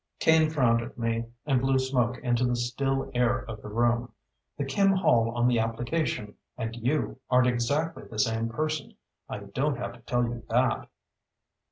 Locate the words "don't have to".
9.41-9.99